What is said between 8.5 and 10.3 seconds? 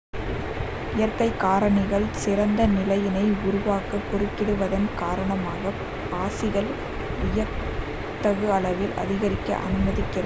அளவில் அதிகரிக்க அனுமதிக்கிறது